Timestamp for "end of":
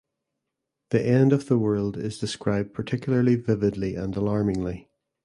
1.05-1.45